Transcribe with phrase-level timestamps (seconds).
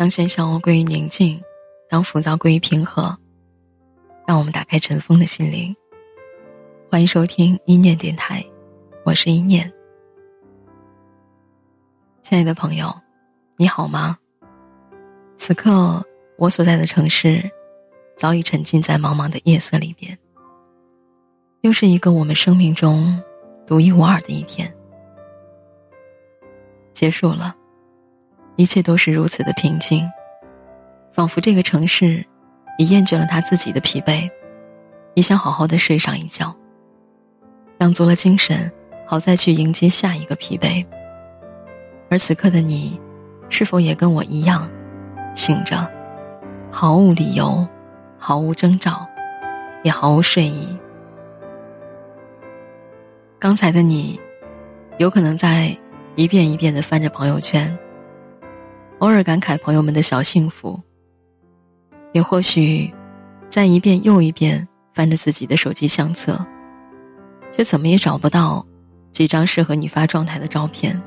[0.00, 1.38] 当喧嚣归于宁静，
[1.86, 3.14] 当浮躁归于平和，
[4.26, 5.76] 让我们打开尘封的心灵。
[6.90, 8.42] 欢迎收听一念电台，
[9.04, 9.70] 我是一念。
[12.22, 12.90] 亲爱的朋友，
[13.58, 14.16] 你好吗？
[15.36, 16.02] 此刻
[16.38, 17.50] 我所在的城市，
[18.16, 20.18] 早已沉浸在茫茫的夜色里边。
[21.60, 23.22] 又是一个我们生命中
[23.66, 24.74] 独一无二的一天，
[26.94, 27.54] 结束了，
[28.60, 30.06] 一切都是如此的平静，
[31.12, 32.22] 仿佛这个城市
[32.76, 34.30] 已厌倦了他自己的疲惫，
[35.14, 36.54] 也想好好的睡上一觉，
[37.78, 38.70] 养足了精神，
[39.06, 40.84] 好再去迎接下一个疲惫。
[42.10, 43.00] 而此刻的你，
[43.48, 44.68] 是否也跟我一样，
[45.34, 45.90] 醒着，
[46.70, 47.66] 毫无理由，
[48.18, 49.08] 毫无征兆，
[49.82, 50.78] 也毫无睡意？
[53.38, 54.20] 刚才的你，
[54.98, 55.74] 有可能在
[56.14, 57.74] 一遍一遍的翻着朋友圈，
[59.00, 60.78] 偶尔感慨朋友们的小幸福；
[62.12, 62.92] 也或许，
[63.48, 66.38] 在一遍又一遍翻着自己的手机相册，
[67.50, 68.64] 却怎么也找不到
[69.10, 71.00] 几张适合你发状态的照片。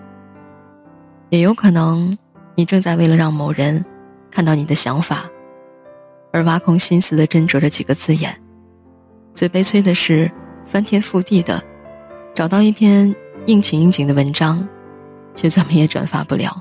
[1.30, 2.18] 也有可能，
[2.56, 3.86] 你正在为了让某人
[4.32, 5.30] 看到你的想法，
[6.32, 8.36] 而挖空心思的斟酌着几个字眼。
[9.36, 10.32] 最悲催的是，
[10.66, 11.64] 翻天覆地的。
[12.34, 14.68] 找到一篇应景应景的文章，
[15.36, 16.60] 却怎么也转发不了。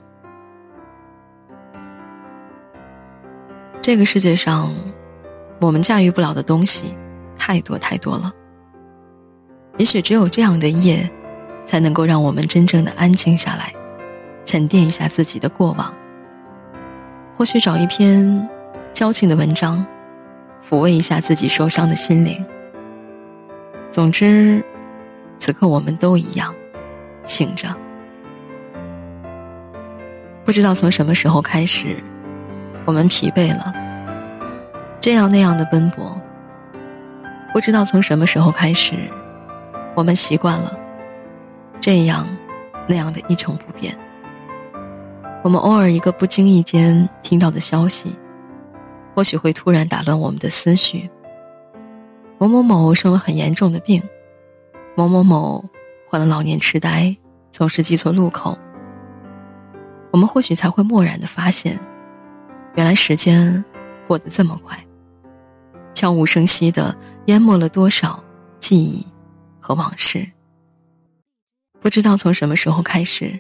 [3.82, 4.72] 这个世界上，
[5.60, 6.94] 我们驾驭不了的东西
[7.36, 8.32] 太多太多了。
[9.76, 11.10] 也许只有这样的夜，
[11.64, 13.74] 才能够让我们真正的安静下来，
[14.44, 15.92] 沉淀一下自己的过往。
[17.34, 18.48] 或许找一篇
[18.92, 19.84] 矫情的文章，
[20.64, 22.44] 抚慰一下自己受伤的心灵。
[23.90, 24.64] 总之。
[25.38, 26.54] 此刻我们都一样，
[27.24, 27.66] 醒着。
[30.44, 31.96] 不知道从什么时候开始，
[32.84, 33.72] 我们疲惫了，
[35.00, 36.20] 这样那样的奔波。
[37.52, 38.94] 不知道从什么时候开始，
[39.94, 40.78] 我们习惯了，
[41.80, 42.26] 这样
[42.86, 43.96] 那样的一成不变。
[45.42, 48.16] 我们偶尔一个不经意间听到的消息，
[49.14, 51.10] 或许会突然打乱我们的思绪。
[52.38, 54.02] 某某某生了很严重的病。
[54.94, 55.64] 某某某
[56.08, 57.16] 患了老年痴呆，
[57.50, 58.58] 总是记错路口。
[60.10, 61.78] 我们或许才会蓦然的发现，
[62.74, 63.64] 原来时间
[64.06, 64.78] 过得这么快，
[65.94, 66.96] 悄无声息的
[67.26, 68.22] 淹没了多少
[68.58, 69.06] 记忆
[69.60, 70.26] 和往事。
[71.80, 73.38] 不知道从什么时候开始，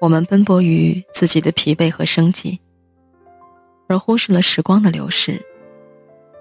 [0.00, 2.58] 我们奔波于自己的疲惫和生计，
[3.88, 5.40] 而忽视了时光的流逝。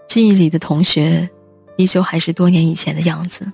[0.07, 1.29] 记忆里的同学，
[1.75, 3.51] 依旧还是多年以前的样子。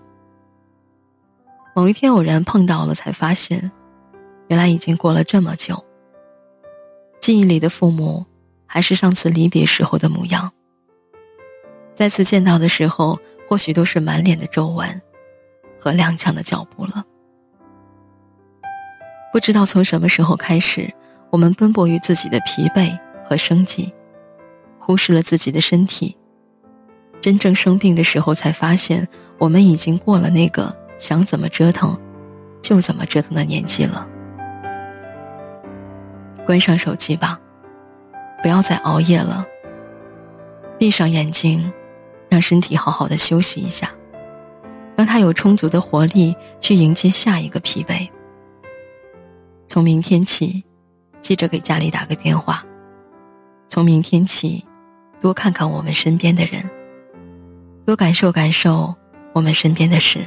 [1.74, 3.72] 某一天偶然碰到了，才发现，
[4.50, 5.84] 原来已经过了这么久。
[7.22, 8.26] 记忆里的父母，
[8.74, 10.50] 还是上次离别时候的模样。
[11.94, 15.02] 再次见到的时候，或许都是满脸的皱纹，
[15.78, 17.04] 和踉跄的脚步了。
[19.34, 20.90] 不知道从什么时候开始，
[21.32, 23.94] 我们奔波于自己的疲惫和生计，
[24.80, 26.16] 忽视了自己的身体。
[27.20, 29.06] 真正生病的时候，才发现
[29.38, 30.74] 我们已经过了那个。
[30.98, 32.00] 想怎么折腾，
[32.62, 34.08] 就怎么折腾的年纪了。
[36.46, 37.41] 关上手机吧，
[38.42, 39.46] 不要再熬夜了。
[40.78, 41.72] 闭上眼睛，
[42.30, 43.92] 让身体好好的休息一下，
[44.96, 48.10] 让他有充足的活力去迎接下一个疲惫。
[49.68, 50.64] 从明天起，
[51.22, 52.66] 记着给家里打个电话。
[53.68, 54.66] 从明天起，
[55.20, 56.70] 多看看我们身边的人，
[57.86, 58.94] 多感受感受
[59.34, 60.26] 我们身边的事。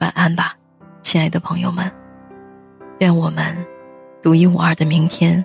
[0.00, 0.56] 晚安吧，
[1.02, 1.90] 亲爱的朋友们。
[2.98, 3.56] 愿我们
[4.20, 5.44] 独一无二的明天，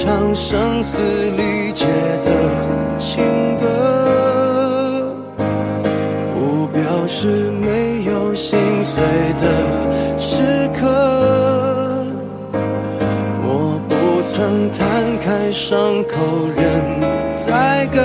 [0.00, 1.00] 唱声嘶
[1.30, 1.84] 力竭
[2.22, 2.30] 的
[2.96, 5.12] 情歌，
[6.32, 9.02] 不表示没有心碎
[9.40, 10.86] 的时刻。
[13.42, 16.64] 我不曾摊开伤口任
[17.34, 18.00] 宰割，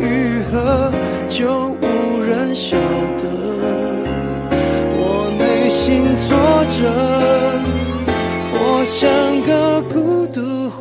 [0.00, 0.92] 愈合
[1.28, 1.73] 就。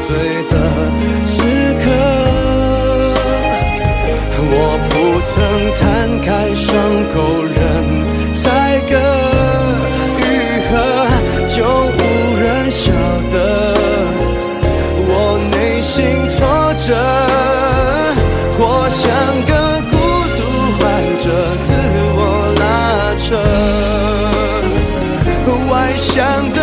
[0.00, 0.08] 碎
[0.48, 0.54] 的
[1.26, 1.36] 时
[1.82, 1.84] 刻。
[4.52, 4.54] 我
[4.88, 4.92] 不
[5.30, 5.32] 曾
[5.78, 5.80] 摊
[6.24, 6.66] 开伤
[7.12, 7.14] 口
[7.44, 7.58] 任
[8.34, 8.42] 宰
[8.88, 8.92] 割
[10.18, 10.22] 愈
[10.68, 10.72] 合，
[11.54, 11.56] 就
[11.98, 12.00] 无
[12.40, 12.82] 人晓
[13.30, 13.34] 得。
[15.06, 15.12] 我
[15.52, 15.92] 内心
[16.34, 16.38] 挫
[16.76, 16.88] 折，
[18.56, 18.58] 或
[18.88, 19.02] 像
[19.46, 19.52] 个
[19.90, 19.92] 孤
[20.36, 20.38] 独
[20.78, 20.82] 患
[21.22, 21.24] 者，
[21.62, 21.68] 自
[22.16, 22.18] 我
[22.58, 22.62] 拉
[23.16, 23.28] 扯。
[25.70, 26.08] 外向
[26.52, 26.58] 的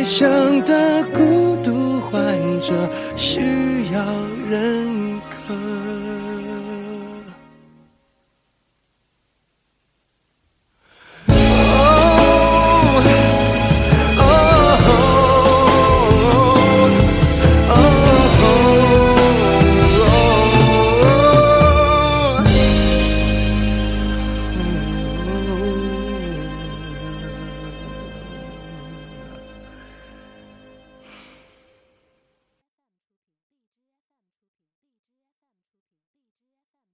[0.00, 2.18] 外向的孤独患
[2.58, 4.02] 者需要
[4.48, 6.29] 认可。